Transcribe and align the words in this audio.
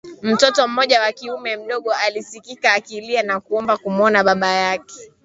mtoto 0.21 0.67
mmoja 0.67 1.01
wa 1.01 1.11
kiume 1.11 1.57
mdogo 1.57 1.93
alisikika 1.93 2.73
akilia 2.73 3.23
na 3.23 3.39
kuomba 3.39 3.77
kumuona 3.77 4.23
baba 4.23 4.47
yake 4.47 5.11